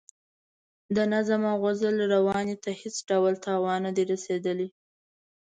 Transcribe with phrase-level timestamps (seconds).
[0.95, 4.67] د نظم او غزل روانۍ ته هېڅ ډول تاوان نه دی رسیدلی.